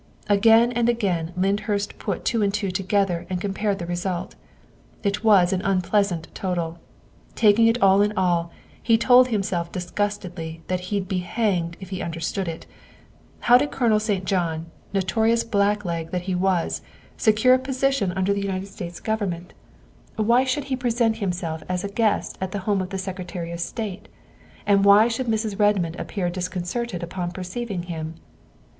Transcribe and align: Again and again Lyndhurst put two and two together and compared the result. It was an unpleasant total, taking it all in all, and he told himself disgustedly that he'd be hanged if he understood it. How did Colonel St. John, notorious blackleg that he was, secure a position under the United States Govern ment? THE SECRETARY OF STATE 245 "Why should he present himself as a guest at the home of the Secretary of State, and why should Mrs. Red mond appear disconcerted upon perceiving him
Again 0.27 0.71
and 0.71 0.89
again 0.89 1.31
Lyndhurst 1.37 1.99
put 1.99 2.25
two 2.25 2.41
and 2.41 2.51
two 2.51 2.71
together 2.71 3.27
and 3.29 3.39
compared 3.39 3.77
the 3.77 3.85
result. 3.85 4.33
It 5.03 5.23
was 5.23 5.53
an 5.53 5.61
unpleasant 5.61 6.27
total, 6.33 6.79
taking 7.35 7.67
it 7.67 7.79
all 7.83 8.01
in 8.01 8.11
all, 8.17 8.41
and 8.45 8.49
he 8.81 8.97
told 8.97 9.27
himself 9.27 9.71
disgustedly 9.71 10.63
that 10.69 10.79
he'd 10.89 11.07
be 11.07 11.19
hanged 11.19 11.77
if 11.79 11.91
he 11.91 12.01
understood 12.01 12.47
it. 12.47 12.65
How 13.41 13.59
did 13.59 13.69
Colonel 13.69 13.99
St. 13.99 14.25
John, 14.25 14.71
notorious 14.91 15.43
blackleg 15.43 16.09
that 16.09 16.23
he 16.23 16.33
was, 16.33 16.81
secure 17.15 17.53
a 17.53 17.59
position 17.59 18.11
under 18.13 18.33
the 18.33 18.41
United 18.41 18.69
States 18.69 18.99
Govern 18.99 19.29
ment? 19.29 19.53
THE 20.17 20.23
SECRETARY 20.23 20.41
OF 20.41 20.49
STATE 20.49 20.65
245 20.65 20.65
"Why 20.65 20.65
should 20.65 20.69
he 20.71 20.75
present 20.75 21.17
himself 21.17 21.63
as 21.69 21.83
a 21.83 21.93
guest 21.93 22.39
at 22.41 22.51
the 22.51 22.65
home 22.65 22.81
of 22.81 22.89
the 22.89 22.97
Secretary 22.97 23.51
of 23.51 23.59
State, 23.59 24.07
and 24.65 24.83
why 24.83 25.07
should 25.07 25.27
Mrs. 25.27 25.59
Red 25.59 25.79
mond 25.79 25.95
appear 25.99 26.31
disconcerted 26.31 27.03
upon 27.03 27.29
perceiving 27.29 27.83
him 27.83 28.15